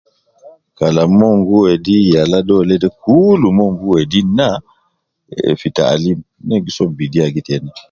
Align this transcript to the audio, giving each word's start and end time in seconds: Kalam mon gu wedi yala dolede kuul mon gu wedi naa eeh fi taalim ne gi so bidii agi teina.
Kalam 0.77 1.09
mon 1.19 1.37
gu 1.47 1.57
wedi 1.65 1.95
yala 2.13 2.37
dolede 2.47 2.87
kuul 3.01 3.41
mon 3.57 3.71
gu 3.79 3.87
wedi 3.93 4.19
naa 4.37 4.57
eeh 5.35 5.55
fi 5.59 5.69
taalim 5.77 6.19
ne 6.47 6.55
gi 6.63 6.71
so 6.77 6.83
bidii 6.97 7.25
agi 7.27 7.41
teina. 7.47 7.69